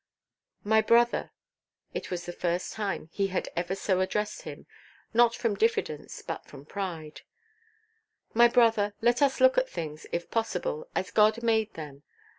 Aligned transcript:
"My 0.63 0.81
brother"—it 0.81 2.09
was 2.09 2.25
the 2.25 2.33
first 2.33 2.73
time 2.73 3.09
he 3.11 3.27
had 3.27 3.49
ever 3.55 3.75
so 3.75 3.99
addressed 3.99 4.41
him; 4.41 4.65
not 5.13 5.35
from 5.35 5.53
diffidence, 5.53 6.23
but 6.23 6.47
from 6.47 6.65
pride—"my 6.65 8.47
brother, 8.47 8.95
let 9.01 9.21
us 9.21 9.39
look 9.39 9.59
at 9.59 9.69
things, 9.69 10.07
if 10.11 10.31
possible, 10.31 10.87
as 10.95 11.11
God 11.11 11.43
made 11.43 11.75
them. 11.75 12.01